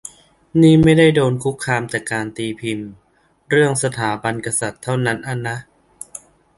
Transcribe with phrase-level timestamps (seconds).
[0.61, 2.89] นี่ไม่ได้โดนคุกคามจากการตีพิมพ์
[3.49, 5.57] เรื่องสถาบันกษัตริย์เท่านั้นอะนะ